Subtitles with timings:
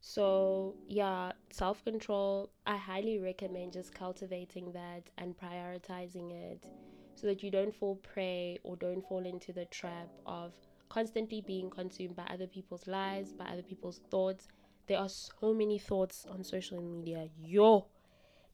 [0.00, 6.66] So, yeah, self control, I highly recommend just cultivating that and prioritizing it
[7.14, 10.52] so that you don't fall prey or don't fall into the trap of
[10.88, 14.48] constantly being consumed by other people's lives, by other people's thoughts.
[14.86, 17.28] There are so many thoughts on social media.
[17.38, 17.86] Yo,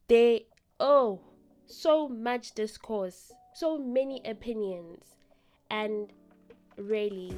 [0.07, 0.47] they,
[0.79, 1.21] oh,
[1.65, 5.15] so much discourse, so many opinions.
[5.71, 6.11] And
[6.77, 7.33] really,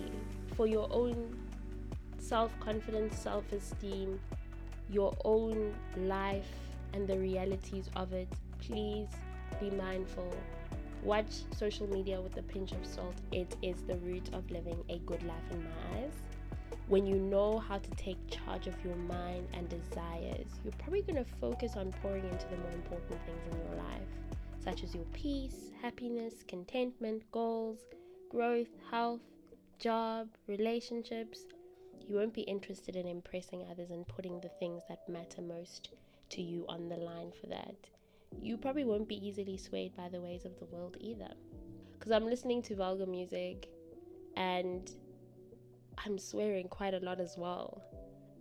[0.56, 1.49] for your own
[2.30, 4.20] self confidence, self esteem,
[4.90, 6.52] your own life,
[6.94, 8.28] and the realities of it,
[8.60, 9.08] please
[9.60, 10.34] be mindful
[11.04, 13.16] Watch social media with a pinch of salt.
[13.32, 16.12] It is the root of living a good life in my eyes.
[16.90, 21.24] When you know how to take charge of your mind and desires, you're probably going
[21.24, 24.02] to focus on pouring into the more important things in your life,
[24.62, 27.80] such as your peace, happiness, contentment, goals,
[28.30, 29.22] growth, health,
[29.80, 31.46] job, relationships.
[32.10, 35.92] You won't be interested in impressing others and putting the things that matter most
[36.32, 37.76] to you on the line for that
[38.42, 41.30] you probably won't be easily swayed by the ways of the world either.
[41.98, 43.68] Because I'm listening to vulgar music
[44.38, 44.90] and
[46.06, 47.82] I'm swearing quite a lot as well.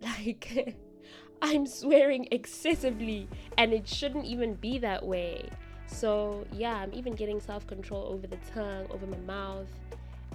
[0.01, 0.77] Like,
[1.41, 5.49] I'm swearing excessively, and it shouldn't even be that way.
[5.87, 9.67] So, yeah, I'm even getting self control over the tongue, over my mouth.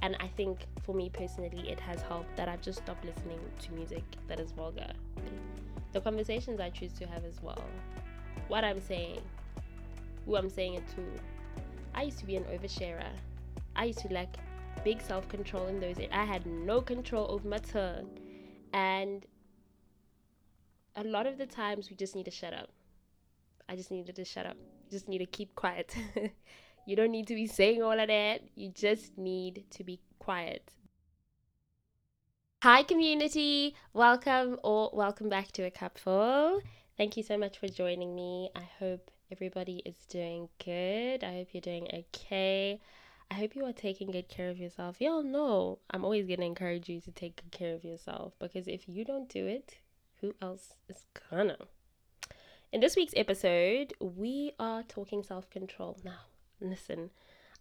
[0.05, 3.73] And I think for me personally, it has helped that I've just stopped listening to
[3.73, 4.93] music that is vulgar.
[5.95, 7.65] The conversations I choose to have as well.
[8.49, 9.23] What I'm saying,
[10.27, 11.03] who I'm saying it to.
[11.95, 13.09] I used to be an oversharer.
[13.77, 14.37] I used to lack
[14.85, 15.97] big self control in those.
[16.13, 18.11] I had no control over my tongue.
[18.75, 19.25] And
[20.97, 22.69] a lot of the times we just need to shut up.
[23.71, 24.59] I just needed to shut up.
[24.91, 25.97] Just need to keep quiet.
[26.87, 28.43] you don't need to be saying all of that.
[28.55, 30.73] You just need to be quiet.
[32.63, 33.75] Hi, community.
[33.93, 36.61] Welcome or welcome back to A Cupful.
[36.97, 38.51] Thank you so much for joining me.
[38.55, 41.25] I hope everybody is doing good.
[41.25, 42.81] I hope you're doing okay.
[43.31, 45.01] I hope you are taking good care of yourself.
[45.01, 48.69] Y'all know I'm always going to encourage you to take good care of yourself because
[48.69, 49.79] if you don't do it,
[50.21, 51.57] who else is gonna?
[52.73, 55.99] In this week's episode, we are talking self control.
[56.03, 56.21] Now,
[56.61, 57.11] listen,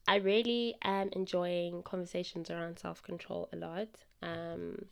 [0.08, 3.88] I really am enjoying conversations around self control a lot.
[4.22, 4.86] Um,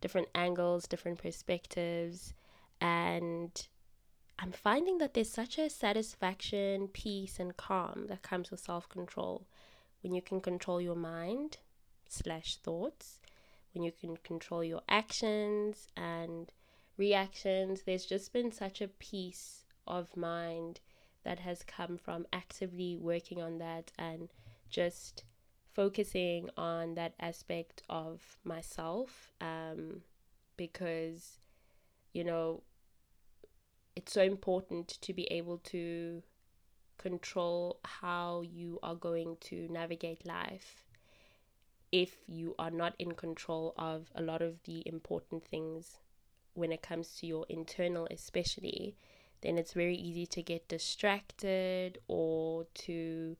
[0.00, 2.34] different angles, different perspectives,
[2.80, 3.66] and
[4.38, 9.46] I'm finding that there's such a satisfaction, peace, and calm that comes with self control
[10.02, 11.58] when you can control your mind
[12.08, 13.20] slash thoughts,
[13.72, 16.52] when you can control your actions and
[16.96, 17.82] reactions.
[17.82, 20.80] There's just been such a peace of mind
[21.26, 24.28] that has come from actively working on that and
[24.70, 25.24] just
[25.74, 30.02] focusing on that aspect of myself um,
[30.56, 31.40] because
[32.12, 32.62] you know
[33.96, 36.22] it's so important to be able to
[36.96, 40.84] control how you are going to navigate life
[41.90, 45.98] if you are not in control of a lot of the important things
[46.54, 48.96] when it comes to your internal especially
[49.42, 53.36] then it's very easy to get distracted or to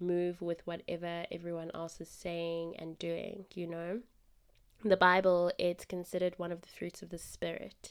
[0.00, 4.00] move with whatever everyone else is saying and doing you know
[4.84, 7.90] the bible it's considered one of the fruits of the spirit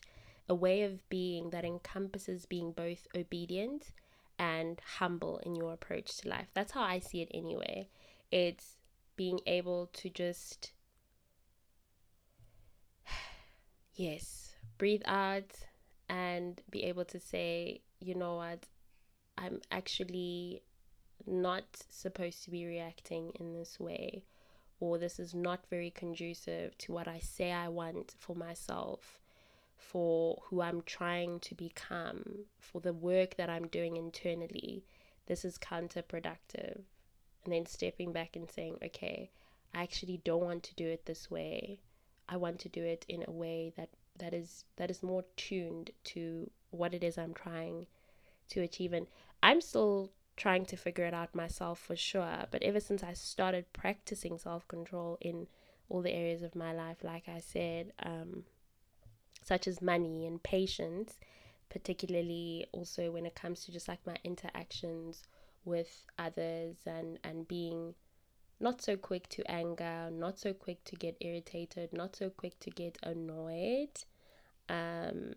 [0.50, 3.92] a way of being that encompasses being both obedient
[4.38, 6.48] and humble in your approach to life.
[6.54, 7.88] That's how I see it anyway.
[8.32, 8.78] It's
[9.16, 10.72] being able to just,
[13.96, 15.52] yes, breathe out
[16.14, 18.68] and be able to say, you know what,
[19.36, 20.62] I'm actually
[21.26, 24.24] not supposed to be reacting in this way,
[24.80, 29.20] or this is not very conducive to what I say I want for myself
[29.76, 34.86] for who I'm trying to become, for the work that I'm doing internally,
[35.26, 36.82] this is counterproductive.
[37.44, 39.32] And then stepping back and saying, okay,
[39.74, 41.80] I actually don't want to do it this way.
[42.30, 45.92] I want to do it in a way that that is that is more tuned
[46.04, 47.88] to what it is I'm trying
[48.50, 49.08] to achieve and
[49.42, 53.72] I'm still trying to figure it out myself for sure but ever since I started
[53.74, 55.48] practicing self-control in
[55.90, 58.44] all the areas of my life like I said um,
[59.44, 61.20] such as money and patience,
[61.70, 65.24] particularly also when it comes to just like my interactions
[65.66, 67.96] with others and and being
[68.60, 72.70] not so quick to anger, not so quick to get irritated, not so quick to
[72.70, 73.90] get annoyed.
[74.70, 75.34] Um,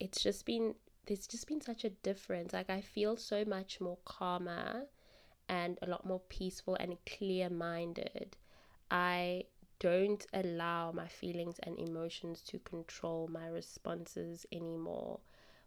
[0.00, 0.74] it's just been
[1.06, 2.52] there's just been such a difference.
[2.52, 4.84] Like I feel so much more calmer
[5.48, 8.36] and a lot more peaceful and clear minded.
[8.90, 9.44] I
[9.78, 15.20] don't allow my feelings and emotions to control my responses anymore.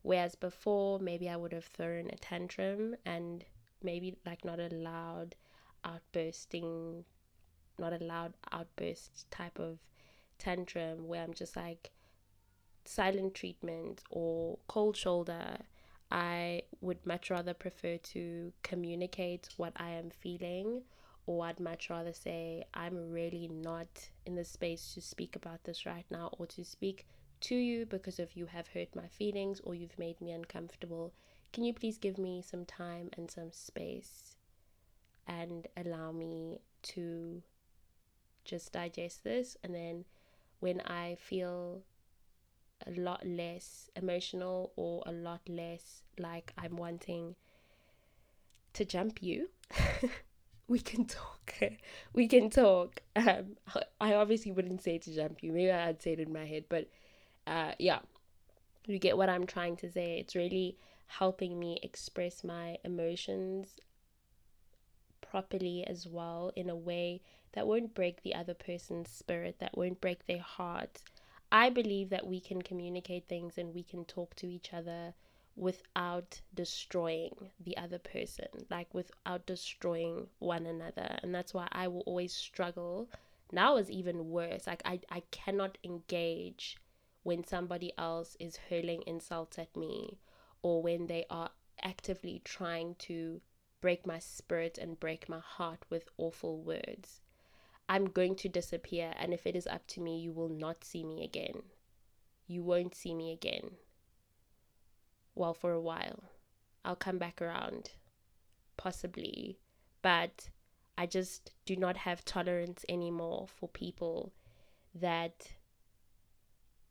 [0.04, 3.44] Whereas before, maybe I would have thrown a tantrum and
[3.82, 5.36] maybe like not a loud
[5.84, 7.06] outbursting,
[7.80, 9.80] not a loud outburst type of
[10.42, 11.92] tantrum where I'm just like
[12.86, 15.58] silent treatment or cold shoulder.
[16.10, 20.82] I would much rather prefer to communicate what I am feeling
[21.26, 25.86] or I'd much rather say, I'm really not in the space to speak about this
[25.86, 27.06] right now or to speak
[27.42, 31.14] to you because of you have hurt my feelings or you've made me uncomfortable.
[31.54, 34.36] Can you please give me some time and some space
[35.28, 37.42] and allow me to
[38.44, 39.56] just digest this?
[39.64, 40.06] And then
[40.62, 41.82] when I feel
[42.88, 47.36] a lot less emotional or a lot less like I'm wanting
[48.74, 49.50] to jump you.
[50.68, 51.54] we can talk.
[52.14, 53.02] we can talk.
[53.16, 53.58] Um,
[54.00, 55.52] I obviously wouldn't say to jump you.
[55.52, 56.88] Maybe I'd say it in my head, but
[57.46, 58.00] uh, yeah,
[58.88, 60.20] you get what I'm trying to say.
[60.20, 60.78] It's really
[61.08, 63.80] helping me express my emotions
[65.22, 67.22] properly as well in a way
[67.54, 71.02] that won't break the other person's spirit, that won't break their heart.
[71.52, 75.14] I believe that we can communicate things and we can talk to each other
[75.56, 81.20] without destroying the other person, like without destroying one another.
[81.22, 83.10] And that's why I will always struggle.
[83.52, 84.66] Now is even worse.
[84.66, 86.78] Like I, I cannot engage
[87.24, 90.20] when somebody else is hurling insults at me
[90.62, 91.52] or when they are
[91.84, 93.42] actively trying to
[93.82, 97.22] break my spirit and break my heart with awful words.
[97.92, 101.04] I'm going to disappear, and if it is up to me, you will not see
[101.04, 101.64] me again.
[102.48, 103.72] You won't see me again
[105.36, 106.24] well, for a while.
[106.84, 107.92] I'll come back around,
[108.78, 109.60] possibly,
[110.02, 110.50] but
[110.98, 114.34] I just do not have tolerance anymore for people
[114.94, 115.54] that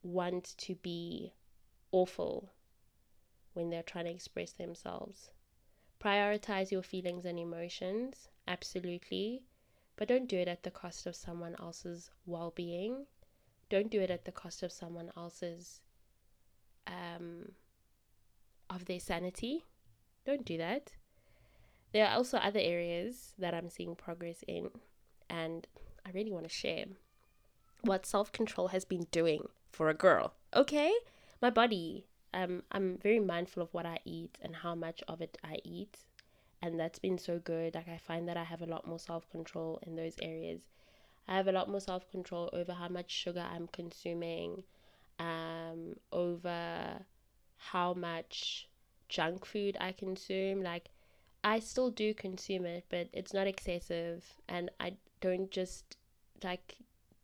[0.02, 1.32] want to be
[1.92, 2.50] awful
[3.52, 5.30] when they're trying to express themselves.
[6.02, 9.42] Prioritize your feelings and emotions, absolutely,
[10.00, 13.04] but don't do it at the cost of someone else's well being.
[13.68, 15.82] Don't do it at the cost of someone else's
[16.86, 17.52] um,
[18.70, 19.66] of their sanity.
[20.24, 20.92] Don't do that.
[21.92, 24.70] There are also other areas that I'm seeing progress in,
[25.28, 25.66] and
[26.06, 26.86] I really want to share
[27.82, 30.32] what self control has been doing for a girl.
[30.56, 30.94] Okay?
[31.42, 32.06] My body.
[32.32, 35.98] Um, I'm very mindful of what I eat and how much of it I eat.
[36.62, 37.74] And that's been so good.
[37.74, 40.62] Like, I find that I have a lot more self control in those areas.
[41.28, 44.64] I have a lot more self control over how much sugar I'm consuming,
[45.18, 47.04] um, over
[47.56, 48.68] how much
[49.08, 50.62] junk food I consume.
[50.62, 50.90] Like,
[51.44, 55.96] I still do consume it, but it's not excessive, and I don't just
[56.42, 56.76] like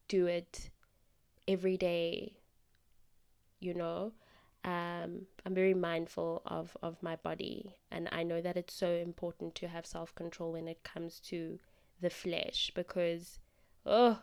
[0.09, 0.71] do it
[1.49, 2.35] every day.
[3.61, 4.13] You know,
[4.67, 9.55] um, I'm very mindful of of my body, and I know that it's so important
[9.57, 11.59] to have self control when it comes to
[12.01, 13.39] the flesh because,
[13.87, 14.21] oh,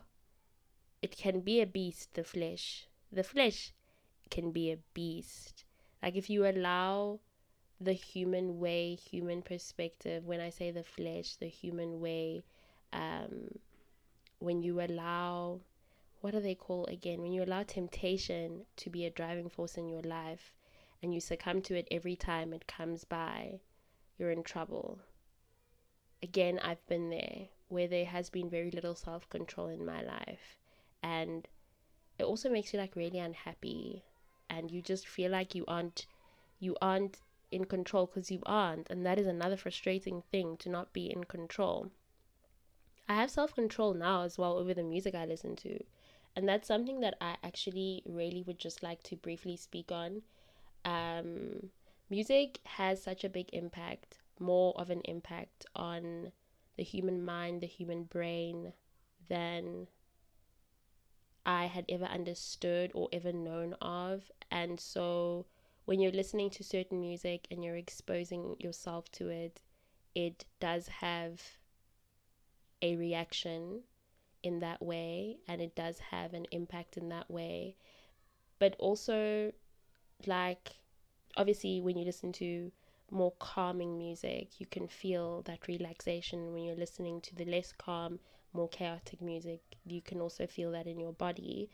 [1.02, 2.14] it can be a beast.
[2.16, 3.74] The flesh, the flesh,
[4.32, 5.66] can be a beast
[6.04, 7.20] like if you allow
[7.80, 12.44] the human way, human perspective, when I say the flesh, the human way,
[12.94, 13.50] um,
[14.40, 15.62] when you allow,
[16.24, 17.22] what do they call again?
[17.22, 20.54] When you allow temptation to be a driving force in your life
[21.02, 23.60] and you succumb to it every time it comes by,
[24.18, 25.00] you're in trouble.
[26.22, 30.56] Again, I've been there where there has been very little self control in my life.
[31.04, 31.46] And
[32.18, 34.06] it also makes you like really unhappy
[34.50, 36.06] and you just feel like you aren't
[36.58, 37.20] you aren't
[37.52, 41.24] in control because you aren't and that is another frustrating thing to not be in
[41.24, 41.90] control
[43.10, 45.84] i have self-control now as well over the music i listen to
[46.36, 50.22] and that's something that i actually really would just like to briefly speak on
[50.86, 51.70] um,
[52.10, 56.32] music has such a big impact more of an impact on
[56.78, 58.74] the human mind the human brain
[59.30, 59.88] than
[61.46, 64.32] I had ever understood or ever known of.
[64.50, 65.46] And so
[65.86, 69.62] when you're listening to certain music and you're exposing yourself to it,
[70.16, 71.42] it does have
[72.82, 73.84] a reaction
[74.44, 77.76] in that way and it does have an impact in that way.
[78.60, 79.52] But also,
[80.26, 80.72] like,
[81.36, 82.72] obviously, when you listen to
[83.12, 88.20] more calming music, you can feel that relaxation when you're listening to the less calm
[88.54, 91.70] more chaotic music, you can also feel that in your body.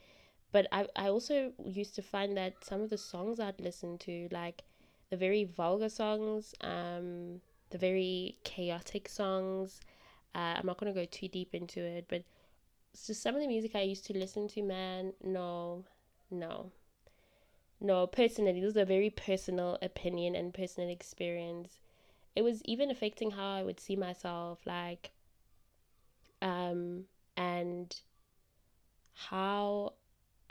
[0.51, 4.27] But I, I also used to find that some of the songs I'd listen to,
[4.31, 4.63] like
[5.09, 9.81] the very vulgar songs, um, the very chaotic songs,
[10.33, 12.23] uh, I'm not going to go too deep into it, but
[12.95, 15.85] just some of the music I used to listen to, man, no,
[16.31, 16.71] no.
[17.81, 21.79] No, personally, this is a very personal opinion and personal experience.
[22.35, 25.11] It was even affecting how I would see myself, like,
[26.41, 27.05] um,
[27.37, 27.95] and
[29.13, 29.93] how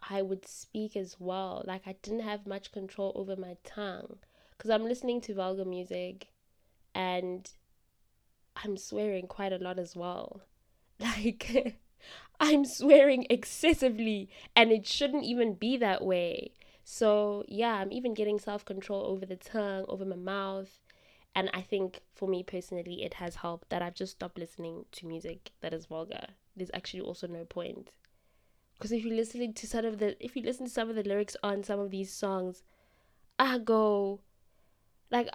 [0.01, 1.63] I would speak as well.
[1.67, 4.19] Like, I didn't have much control over my tongue
[4.51, 6.29] because I'm listening to vulgar music
[6.95, 7.51] and
[8.57, 10.43] I'm swearing quite a lot as well.
[11.01, 11.79] Like,
[12.41, 16.53] I'm swearing excessively, and it shouldn't even be that way.
[16.85, 20.81] So, yeah, I'm even getting self control over the tongue, over my mouth.
[21.35, 25.07] And I think for me personally, it has helped that I've just stopped listening to
[25.07, 26.29] music that is vulgar.
[26.57, 27.93] There's actually also no point.
[28.75, 31.03] Because if you listen to some of the if you listen to some of the
[31.03, 32.63] lyrics on some of these songs,
[33.39, 34.21] I go
[35.11, 35.29] like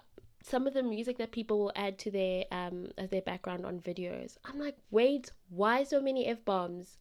[0.44, 3.80] some of the music that people will add to their um as their background on
[3.80, 4.38] videos.
[4.46, 6.98] I'm like, wait, why so many F bombs?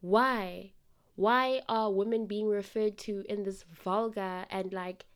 [0.00, 0.72] Why?
[1.16, 5.06] Why are women being referred to in this vulgar and like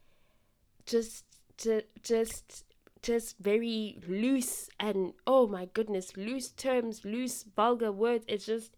[0.87, 1.25] just
[1.57, 2.65] just just
[3.03, 8.25] just very loose and oh my goodness, loose terms, loose vulgar words.
[8.29, 8.77] It's just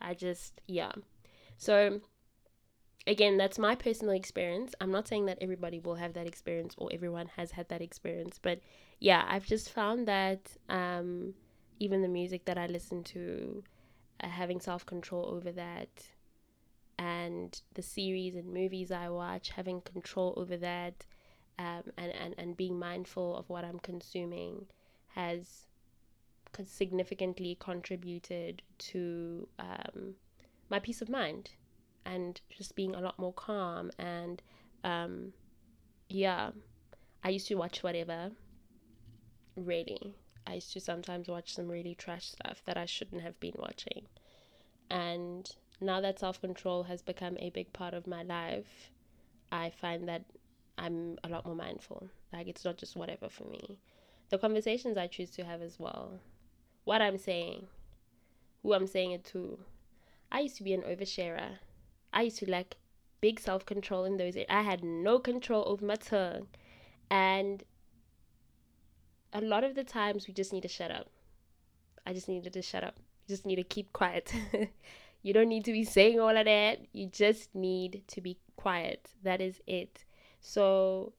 [0.00, 0.92] I just yeah.
[1.56, 2.00] So
[3.06, 4.74] again, that's my personal experience.
[4.80, 8.38] I'm not saying that everybody will have that experience or everyone has had that experience,
[8.40, 8.60] but
[8.98, 11.34] yeah, I've just found that um,
[11.78, 13.64] even the music that I listen to,
[14.22, 15.88] uh, having self control over that,
[16.98, 21.06] and the series and movies I watch, having control over that,
[21.58, 24.66] um, and, and, and being mindful of what I'm consuming
[25.14, 25.66] has
[26.64, 30.14] significantly contributed to um,
[30.68, 31.50] my peace of mind
[32.04, 34.42] and just being a lot more calm and
[34.84, 35.32] um
[36.08, 36.50] yeah
[37.22, 38.30] i used to watch whatever
[39.56, 40.14] really.
[40.46, 44.06] I used to sometimes watch some really trash stuff that i shouldn't have been watching.
[44.90, 45.48] And
[45.80, 48.90] now that self-control has become a big part of my life
[49.52, 50.22] i find that
[50.78, 52.08] i'm a lot more mindful.
[52.32, 53.78] Like it's not just whatever for me.
[54.30, 56.20] The conversations i choose to have as well.
[56.84, 57.66] What i'm saying
[58.62, 59.58] who i'm saying it to.
[60.32, 61.58] I used to be an oversharer
[62.12, 62.76] I used to lack
[63.20, 64.36] big self control in those.
[64.48, 66.48] I had no control over my tongue,
[67.10, 67.62] and
[69.32, 71.08] a lot of the times we just need to shut up.
[72.06, 72.96] I just needed to shut up.
[73.26, 74.32] You just need to keep quiet.
[75.22, 76.80] you don't need to be saying all of that.
[76.92, 79.10] You just need to be quiet.
[79.22, 80.04] That is it.
[80.40, 81.12] So,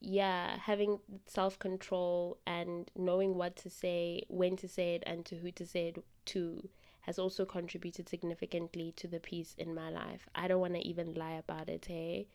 [0.00, 5.36] yeah, having self control and knowing what to say, when to say it, and to
[5.36, 6.68] who to say it to
[7.06, 10.28] has also contributed significantly to the peace in my life.
[10.34, 12.26] I don't want to even lie about it, hey.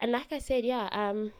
[0.00, 1.32] And like I said, yeah, um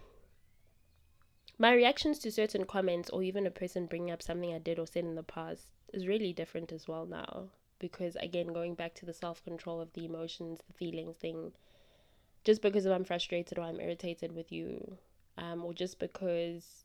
[1.59, 4.87] my reactions to certain comments or even a person bringing up something I did or
[4.87, 9.07] said in the past is really different as well now because again going back to
[9.07, 11.53] the self-control of the emotions, the feelings thing
[12.43, 14.99] just because if I'm frustrated or I'm irritated with you
[15.39, 16.85] um or just because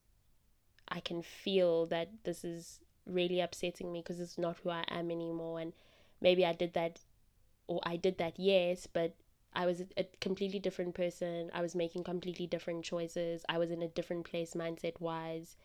[0.87, 5.11] I can feel that this is really upsetting me because it's not who I am
[5.11, 5.59] anymore.
[5.59, 5.73] And
[6.21, 6.99] maybe I did that,
[7.67, 9.15] or I did that, yes, but
[9.53, 11.49] I was a, completely different person.
[11.53, 13.43] I was making completely different choices.
[13.49, 15.55] I was in a different place mindset wise.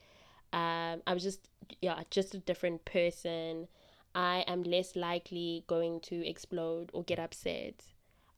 [0.52, 1.48] Um, I was just,
[1.80, 3.68] yeah, just a different person.
[4.14, 7.84] I am less likely going to explode or get upset.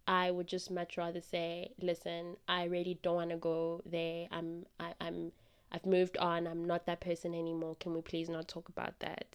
[0.06, 4.28] I would just much rather say, listen, I really don't want to go there.
[4.30, 5.32] I'm, I, I'm
[5.74, 6.46] I've moved on.
[6.46, 7.74] I'm not that person anymore.
[7.80, 9.34] Can we please not talk about that?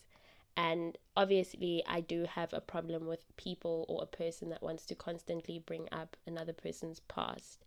[0.55, 4.95] And obviously, I do have a problem with people or a person that wants to
[4.95, 7.65] constantly bring up another person's past.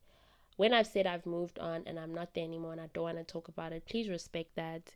[0.57, 3.19] When I've said I've moved on and I'm not there anymore and I don't want
[3.19, 4.95] to talk about it, please respect that.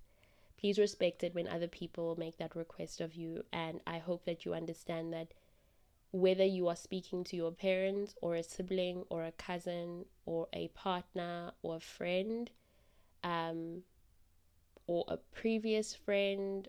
[0.59, 3.45] Please respect it when other people make that request of you.
[3.53, 5.35] And I hope that you understand that
[6.13, 10.69] whether you are speaking to your parents or a sibling or a cousin or a
[10.69, 12.51] partner or a friend,
[13.27, 13.83] um,
[14.87, 16.69] or a previous friend,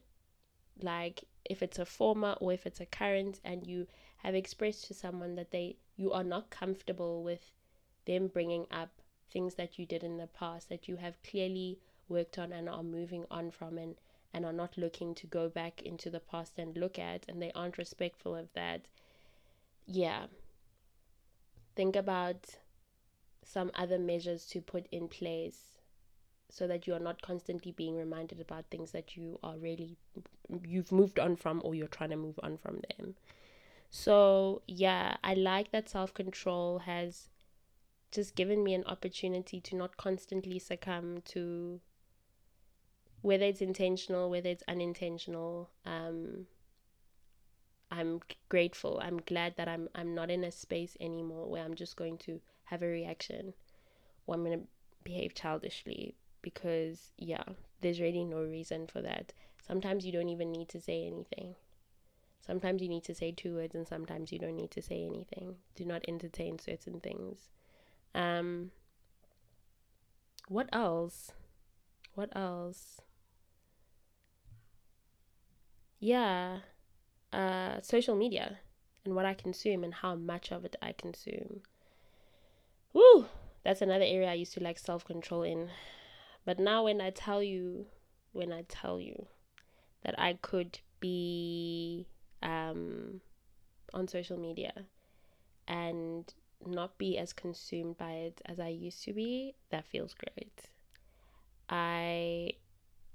[0.82, 3.88] like if it's a former or if it's a current, and you
[4.18, 7.52] have expressed to someone that they you are not comfortable with
[8.06, 8.90] them bringing up
[9.32, 12.84] things that you did in the past that you have clearly worked on and are
[12.84, 13.96] moving on from and
[14.34, 17.52] and are not looking to go back into the past and look at and they
[17.54, 18.88] aren't respectful of that
[19.88, 20.26] yeah.
[21.76, 22.58] Think about
[23.44, 25.77] some other measures to put in place
[26.50, 29.98] so that you are not constantly being reminded about things that you are really
[30.66, 33.16] you've moved on from or you're trying to move on from them
[33.90, 37.30] so yeah i like that self-control has
[38.12, 41.80] just given me an opportunity to not constantly succumb to
[43.22, 46.46] whether it's intentional whether it's unintentional um
[47.90, 49.00] I'm grateful.
[49.02, 52.42] I'm glad that I'm I'm not in a space anymore where I'm just going to
[52.66, 53.54] have a reaction
[54.26, 54.68] or I'm going to
[55.04, 56.16] behave childishly
[56.50, 57.44] because yeah,
[57.82, 59.34] there's really no reason for that.
[59.66, 61.56] Sometimes you don't even need to say anything.
[62.46, 65.56] Sometimes you need to say two words and sometimes you don't need to say anything.
[65.76, 67.50] Do not entertain certain things.
[68.16, 68.72] Um
[70.48, 71.34] what else?
[72.16, 73.02] What else?
[76.00, 76.60] Yeah,
[77.34, 78.60] uh, social media
[79.04, 81.62] and what I consume and how much of it I consume.
[82.94, 83.28] Woo!
[83.64, 85.70] That's another area I used to like self control in.
[86.48, 87.88] But now, when I tell you,
[88.32, 89.28] when I tell you
[90.06, 92.08] that I could be
[92.42, 93.20] um,
[93.94, 94.72] on social media
[95.68, 96.34] and
[96.66, 100.70] not be as consumed by it as I used to be, that feels great.
[101.68, 102.54] I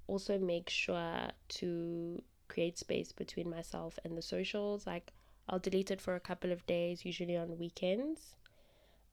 [0.08, 4.86] also make sure to create space between myself and the socials.
[4.86, 5.10] Like,
[5.48, 8.34] I'll delete it for a couple of days, usually on weekends.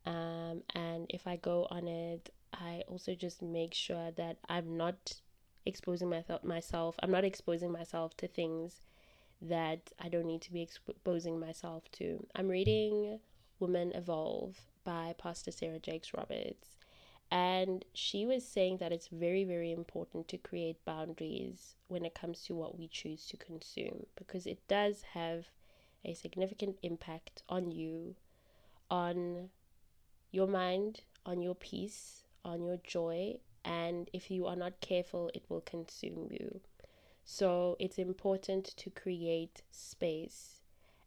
[0.05, 5.22] Um, and if I go on it, I also just make sure that I'm not
[5.66, 6.96] exposing my th- myself.
[7.01, 8.82] I'm not exposing myself to things
[9.42, 12.25] that I don't need to be exposing myself to.
[12.36, 13.20] I'm reading
[13.60, 16.78] Women Evolve by Pastor Sarah Jakes Roberts.
[17.32, 22.44] And she was saying that it's very, very important to create boundaries when it comes
[22.46, 25.46] to what we choose to consume because it does have
[26.04, 28.16] a significant impact on you,
[28.89, 29.50] on
[30.32, 33.38] your mind, on your peace, on your joy.
[33.63, 36.62] And if you are not careful, it will consume you.
[37.25, 40.62] So it's important to create space.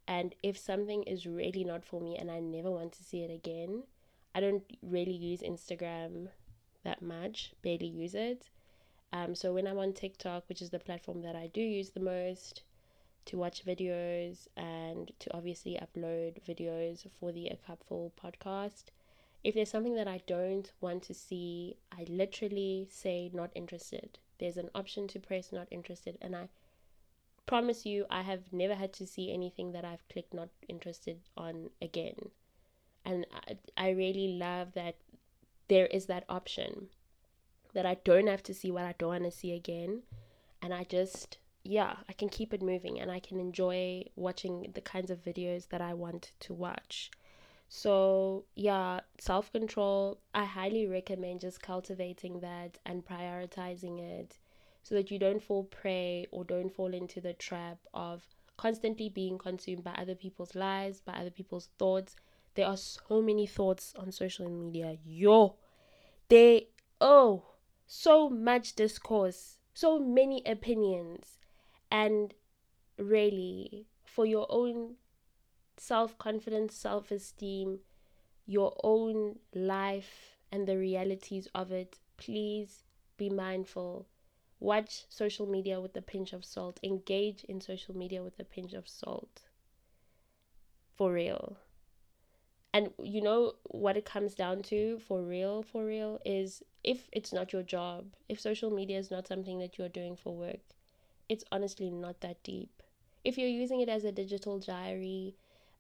[0.07, 3.31] And if something is really not for me and I never want to see it
[3.31, 3.85] again,
[4.35, 6.29] I don't really use Instagram
[6.85, 8.51] that much, barely use it.
[9.13, 12.01] Um, so when I'm on TikTok, which is the platform that I do use the
[12.01, 12.63] most
[13.27, 18.85] to watch videos and to obviously upload videos for the A Cupful podcast,
[19.45, 24.57] if there's something that I don't want to see, I literally say not interested there's
[24.57, 26.49] an option to press not interested and I
[27.47, 31.71] promise you I have never had to see anything that I've clicked not interested on
[31.81, 32.31] again.
[33.05, 34.97] And I, I really love that
[35.69, 36.89] there is that option
[37.73, 40.03] that I don't have to see what I don't want to see again
[40.61, 44.81] and I just yeah, I can keep it moving and I can enjoy watching the
[44.81, 47.13] kinds of videos that I want to watch.
[47.75, 54.37] So, yeah, self control, I highly recommend just cultivating that and prioritizing it
[54.83, 58.27] so that you don't fall prey or don't fall into the trap of
[58.59, 62.15] constantly being consumed by other people's lives, by other people's thoughts.
[62.57, 64.99] There are so many thoughts on social media.
[65.03, 65.57] Yo,
[66.29, 66.69] they,
[67.01, 67.55] oh,
[67.87, 71.39] so much discourse, so many opinions.
[71.91, 72.35] And
[72.99, 74.97] really, for your own
[75.83, 77.81] self confidence, self esteem,
[78.47, 82.85] your own life, and the realities of it, please
[83.17, 84.07] be mindful.
[84.61, 86.79] Watch social media with a pinch of salt.
[86.85, 89.43] Engage in social media with a pinch of salt.
[90.95, 91.57] For real.
[92.73, 97.33] And you know what it comes down to for real, for real, is if it's
[97.33, 100.61] not your job, if social media is not something that you're doing for work,
[101.29, 102.83] it's honestly not that deep.
[103.25, 105.35] If you're using it as a digital diary,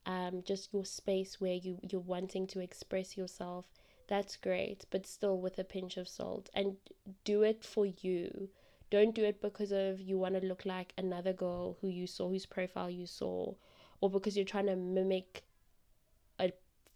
[0.06, 3.66] um, just your space where you you're wanting to express yourself
[4.12, 6.50] that's great but still with a pinch of salt.
[6.54, 6.76] And
[7.24, 8.50] do it for you.
[8.90, 12.28] Don't do it because of you want to look like another girl who you saw
[12.28, 13.54] whose profile you saw
[14.02, 15.44] or because you're trying to mimic
[16.38, 16.52] a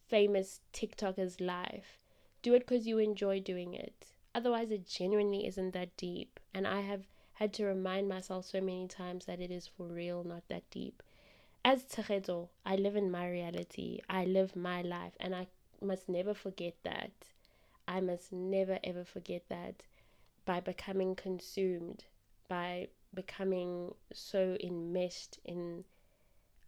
[0.09, 2.01] famous tiktoker's life.
[2.43, 4.13] Do it because you enjoy doing it.
[4.35, 6.39] Otherwise it genuinely isn't that deep.
[6.53, 10.23] And i have had to remind myself so many times that it is for real
[10.25, 11.03] not that deep
[11.67, 13.99] as Tshegetso, I live in my reality.
[14.09, 15.49] I live my life, and I
[15.83, 17.11] must never forget that.
[17.89, 19.83] I must never ever forget that
[20.45, 22.05] by becoming consumed,
[22.49, 25.83] by becoming so enmeshed in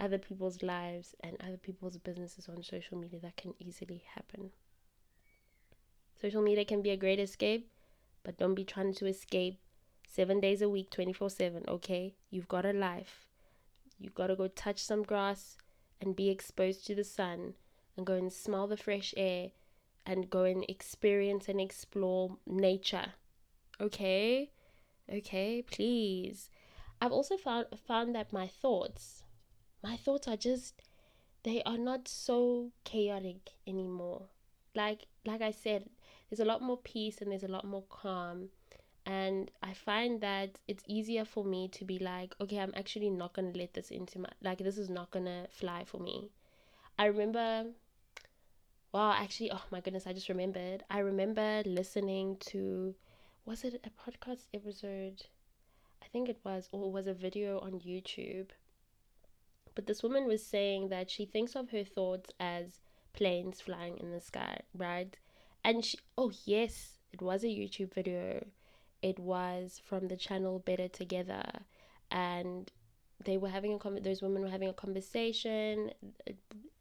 [0.01, 4.51] other people's lives and other people's businesses on social media, that can easily happen.
[6.21, 7.71] Social media can be a great escape,
[8.25, 9.61] but don't be trying to escape
[10.09, 12.17] seven days a week, 24 7, okay?
[12.31, 13.28] You've got a life
[13.99, 15.57] you gotta go touch some grass
[16.01, 17.55] and be exposed to the sun
[17.97, 19.51] and go and smell the fresh air
[20.07, 23.13] and go and experience and explore nature.
[23.81, 24.51] Okay?
[25.13, 26.51] Okay, please.
[27.01, 29.23] I've also found found that my thoughts
[29.83, 30.83] my thoughts are just
[31.45, 34.29] they are not so chaotic anymore.
[34.75, 35.89] Like like I said,
[36.29, 38.51] there's a lot more peace and there's a lot more calm
[39.09, 43.33] And I find that it's easier for me to be like, okay, I'm actually not
[43.35, 46.29] to let this into my, like, this is not to fly for me.
[46.99, 47.65] I remember,
[48.93, 50.85] wow, actually, oh my goodness, I just remembered.
[50.91, 52.95] I remember listening to,
[53.47, 55.23] was it a podcast episode?
[56.03, 58.51] I think it was, or it was a video on YouTube.
[59.75, 62.81] But this woman was saying that she thinks of her thoughts as
[63.15, 65.17] planes flying in the sky, right?
[65.65, 68.45] And she, oh yes, it was a YouTube video.
[69.03, 71.45] It was from the channel Better Together,
[72.11, 72.71] and
[73.25, 75.93] they were having a those women were having a conversation,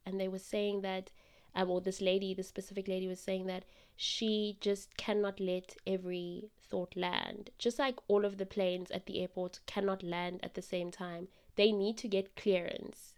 [0.05, 1.11] and they were saying that,
[1.55, 6.49] um, or this lady, this specific lady was saying that she just cannot let every
[6.59, 7.49] thought land.
[7.57, 11.27] Just like all of the planes at the airport cannot land at the same time,
[11.55, 13.13] they need to get clearance.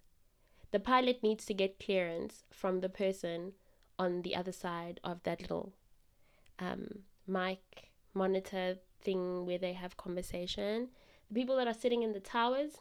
[0.71, 3.53] The pilot needs to get clearance from the person
[3.97, 5.73] on the other side of that little
[6.59, 10.89] um, mic monitor thing where they have conversation.
[11.29, 12.77] The people that are sitting in the towers,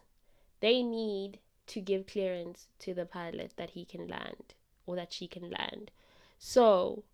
[0.61, 4.55] they need to give clearance to the pilot that he can land
[4.87, 5.91] or that she can land.
[6.39, 7.05] So,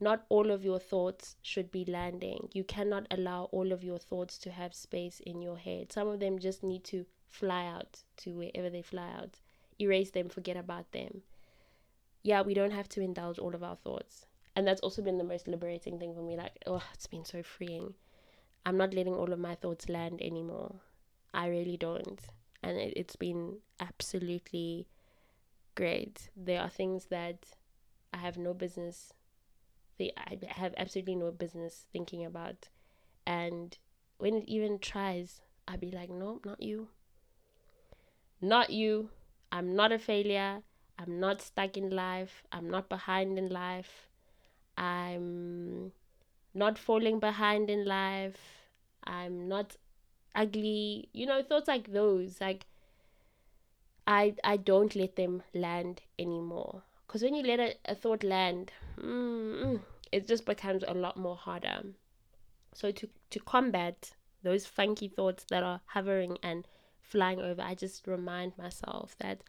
[0.00, 2.48] not all of your thoughts should be landing.
[2.52, 5.92] You cannot allow all of your thoughts to have space in your head.
[5.92, 9.40] Some of them just need to fly out to wherever they fly out.
[9.80, 11.22] Erase them, forget about them.
[12.22, 14.26] Yeah, we don't have to indulge all of our thoughts.
[14.54, 16.36] And that's also been the most liberating thing for me.
[16.36, 17.94] Like, oh, it's been so freeing.
[18.64, 20.76] I'm not letting all of my thoughts land anymore.
[21.32, 22.20] I really don't.
[22.62, 24.88] And it, it's been absolutely
[25.74, 26.30] great.
[26.36, 27.46] There are things that
[28.12, 29.12] I have no business
[29.98, 32.68] they I have absolutely no business thinking about.
[33.26, 33.76] And
[34.18, 36.88] when it even tries, I'd be like, no, not you.
[38.40, 39.10] Not you.
[39.50, 40.62] I'm not a failure.
[40.98, 42.42] I'm not stuck in life.
[42.52, 44.08] I'm not behind in life.
[44.76, 45.92] I'm
[46.54, 48.36] not falling behind in life.
[49.04, 49.76] I'm not
[50.34, 51.08] ugly.
[51.12, 52.40] You know, thoughts like those.
[52.40, 52.66] Like,
[54.06, 56.82] I, I don't let them land anymore.
[57.06, 59.80] Because when you let a, a thought land, mm,
[60.12, 61.82] it just becomes a lot more harder.
[62.74, 66.66] So to, to combat those funky thoughts that are hovering and
[67.00, 69.42] flying over, I just remind myself that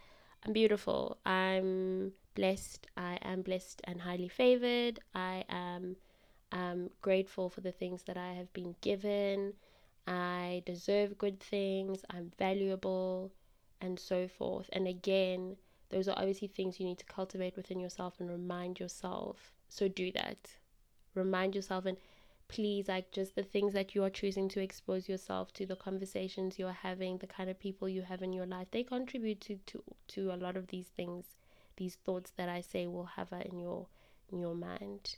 [0.45, 1.17] I'm beautiful.
[1.25, 2.87] I'm blessed.
[2.95, 4.99] I am blessed and highly favored.
[5.13, 5.97] I am
[6.51, 9.53] um, grateful for the things that I have been given.
[10.07, 12.03] I deserve good things.
[12.09, 13.31] I'm valuable,
[13.81, 14.69] and so forth.
[14.73, 15.57] And again,
[15.89, 19.51] those are obviously things you need to cultivate within yourself and remind yourself.
[19.67, 20.37] So do that.
[21.15, 21.97] Remind yourself and
[22.47, 26.57] please like just the things that you are choosing to expose yourself to the conversations
[26.57, 29.55] you are having the kind of people you have in your life they contribute to
[29.67, 31.37] to, to a lot of these things
[31.77, 33.85] these thoughts that i say will hover in your
[34.31, 35.15] in your mind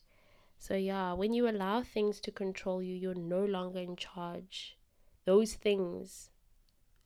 [0.61, 4.77] so yeah when you allow things to control you you're no longer in charge
[5.25, 6.29] those things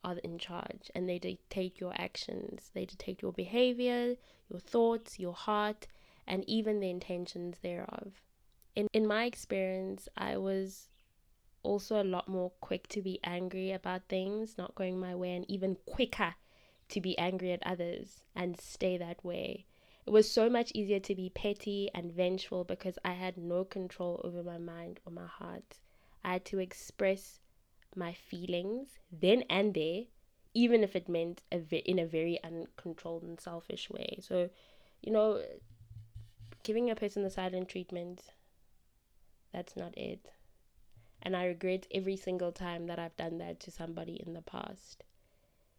[0.06, 2.70] are in charge and they dictate your actions.
[2.72, 4.14] They dictate your behavior,
[4.48, 5.88] your thoughts, your heart,
[6.26, 8.12] and even the intentions thereof.
[8.76, 10.88] In in my experience, I was
[11.62, 15.44] also a lot more quick to be angry about things not going my way and
[15.50, 16.36] even quicker
[16.88, 19.66] to be angry at others and stay that way.
[20.06, 24.20] It was so much easier to be petty and vengeful because I had no control
[24.22, 25.78] over my mind or my heart.
[26.24, 27.40] I had to express
[27.96, 30.04] my feelings then and there,
[30.54, 34.18] even if it meant a ve- in a very uncontrolled and selfish way.
[34.22, 34.48] So,
[35.02, 35.42] you know,
[36.62, 38.22] giving a person the silent treatment,
[39.52, 40.30] that's not it.
[41.20, 45.02] And I regret every single time that I've done that to somebody in the past.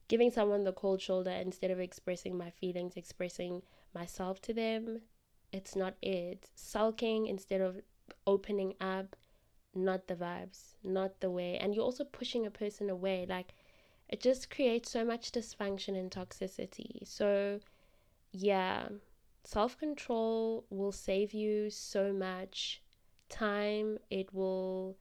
[0.10, 3.62] Giving someone the cold shoulder instead of expressing my feelings, expressing
[3.98, 5.02] myself to them,
[5.52, 6.50] it's not it.
[6.56, 7.82] Sulking instead of
[8.26, 9.16] opening up,
[9.74, 11.58] not the vibes, not the way.
[11.58, 13.26] And you're also pushing a person away.
[13.28, 13.54] Like,
[14.10, 17.08] it just creates so much dysfunction and toxicity.
[17.08, 17.60] So,
[18.32, 18.90] yeah,
[19.44, 22.82] self control will save you so much
[23.30, 23.98] time.
[24.10, 24.98] It will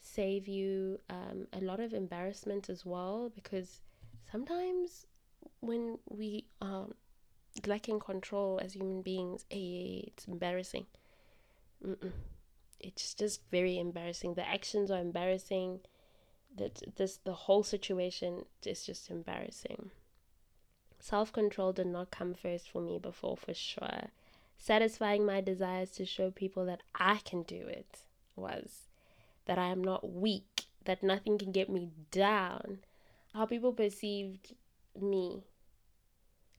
[0.00, 3.80] save you um, a lot of embarrassment as well because
[4.30, 5.06] sometimes
[5.60, 6.86] when we are
[7.66, 10.86] lacking control as human beings, hey, it's embarrassing.
[11.86, 12.12] Mm-mm
[12.80, 14.34] it's just very embarrassing.
[14.34, 15.80] The actions are embarrassing.
[16.56, 19.90] That this the whole situation is just embarrassing.
[20.98, 24.10] Self control did not come first for me before, for sure.
[24.58, 28.00] Satisfying my desires to show people that I can do it
[28.36, 28.88] was
[29.46, 32.78] that I am not weak, that nothing can get me down.
[33.32, 34.54] How people perceived
[35.00, 35.44] me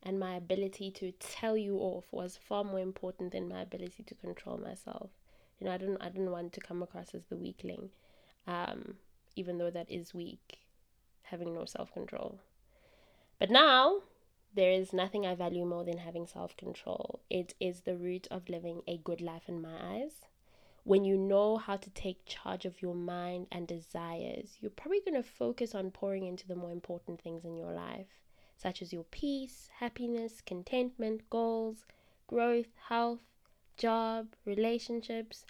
[0.04, 4.16] and my ability to tell you off was far more important than my ability to
[4.16, 5.10] control myself.
[5.60, 7.90] You know, I didn't I didn't want to come across as the weakling.
[8.48, 8.96] um,
[9.36, 10.60] even though that is weak,
[11.24, 12.40] having no self control.
[13.40, 14.02] But now,
[14.54, 17.22] there is nothing I value more than having self control.
[17.30, 20.26] It is the root of living a good life in my eyes.
[20.84, 25.22] When you know how to take charge of your mind and desires, you're probably going
[25.22, 28.08] to focus on pouring into the more important things in your life,
[28.62, 31.86] such as your peace, happiness, contentment, goals,
[32.28, 33.22] growth, health,
[33.76, 35.46] job, relationships.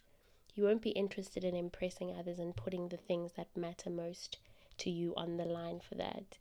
[0.56, 4.38] You won't be interested in impressing others and putting the things that matter most
[4.78, 6.38] to you on the line for that.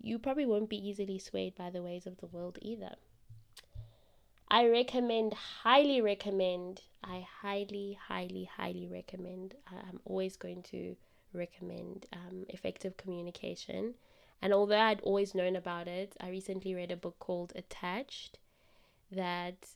[0.00, 2.96] You probably won't be easily swayed by the ways of the world either.
[4.48, 9.54] I recommend, highly recommend, I highly, highly, highly recommend.
[9.66, 10.96] I'm always going to
[11.32, 13.94] recommend um, effective communication.
[14.44, 18.38] And although I'd always known about it, I recently read a book called Attached
[19.10, 19.70] that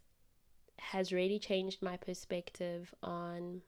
[0.78, 3.62] has really changed my perspective on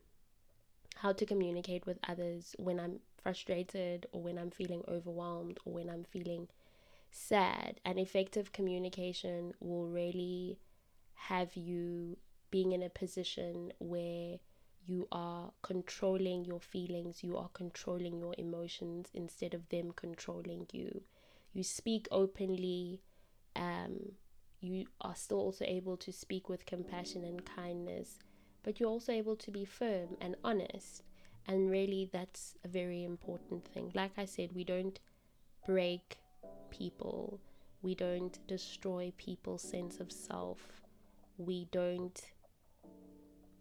[0.97, 5.89] how to communicate with others when I'm frustrated or when I'm feeling overwhelmed or when
[5.89, 6.49] I'm feeling
[7.11, 7.81] sad.
[7.83, 10.59] And effective communication will really
[11.15, 12.19] have you
[12.51, 14.39] being in a position where
[14.87, 21.03] you are controlling your feelings, you are controlling your emotions instead of them controlling you.
[21.53, 23.01] You speak openly,
[23.57, 24.13] um,
[24.61, 28.19] you are still also able to speak with compassion and kindness,
[28.63, 31.03] but you're also able to be firm and honest.
[31.47, 33.91] And really, that's a very important thing.
[33.95, 35.01] Like I said, we don't
[35.67, 36.19] break
[36.71, 37.41] people,
[37.83, 40.81] we don't destroy people's sense of self
[41.41, 42.23] we don't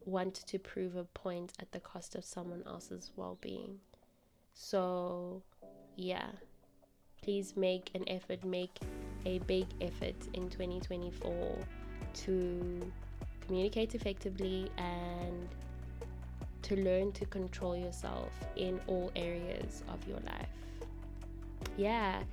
[0.09, 3.79] want to prove a point at the cost of someone else's well being.
[4.53, 5.41] So,
[5.95, 6.27] yeah,
[7.21, 8.77] please make an effort, make
[9.25, 11.57] a big effort in 2024
[12.13, 12.91] to
[13.45, 15.47] communicate effectively and
[16.61, 20.49] to learn to control yourself in all areas of your life.
[21.77, 22.23] Yeah,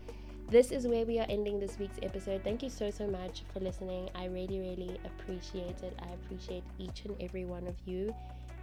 [0.49, 2.45] this is where we are ending this week's episode.
[2.45, 4.09] Thank you so, so much for listening.
[4.15, 5.99] I really, really appreciate it.
[6.01, 8.15] I appreciate each and every one of you.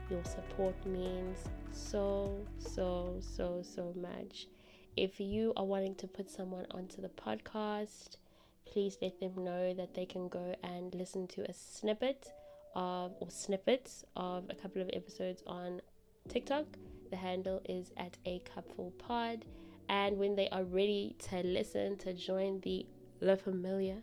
[0.10, 1.38] Your support means
[1.72, 4.48] so, so, so, so much.
[4.96, 8.18] If you are wanting to put someone onto the podcast,
[8.66, 12.32] please let them know that they can go and listen to a snippet
[12.76, 15.82] of or snippets of a couple of episodes on
[16.30, 16.66] TikTok.
[17.10, 19.46] The handle is at a cupful pod
[19.90, 22.86] and when they are ready to listen to join the
[23.22, 23.98] La Familia,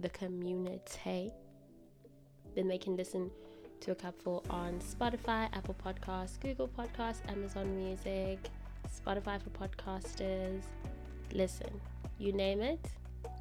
[0.00, 1.32] the community,
[2.54, 3.30] then they can listen
[3.80, 8.38] to a couple on Spotify, Apple Podcasts, Google Podcasts, Amazon Music,
[8.88, 10.62] Spotify for podcasters.
[11.32, 11.70] Listen,
[12.18, 12.86] you name it,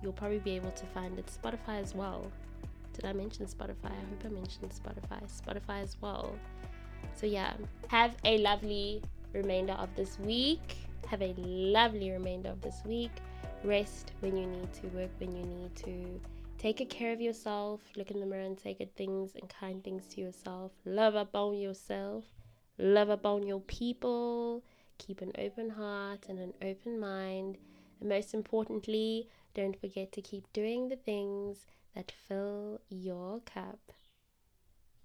[0.01, 1.27] you'll probably be able to find it.
[1.27, 2.31] Spotify as well.
[2.93, 3.85] Did I mention Spotify?
[3.85, 5.21] I hope I mentioned Spotify.
[5.29, 6.35] Spotify as well.
[7.15, 7.53] So, yeah,
[7.87, 10.77] have a lovely remainder of this week.
[11.11, 13.11] Have a lovely remainder of this week.
[13.65, 16.21] Rest when you need to, work when you need to.
[16.57, 17.81] Take care of yourself.
[17.97, 20.71] Look in the mirror and say good things and kind things to yourself.
[20.85, 22.23] Love up on yourself.
[22.77, 24.63] Love up on your people.
[24.99, 27.57] Keep an open heart and an open mind.
[27.99, 33.91] And most importantly, don't forget to keep doing the things that fill your cup.